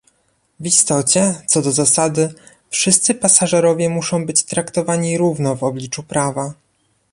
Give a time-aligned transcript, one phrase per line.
[0.59, 2.33] W istocie, co do zasady,
[2.69, 6.53] wszyscy pasażerowie muszą być traktowani równo w obliczu prawa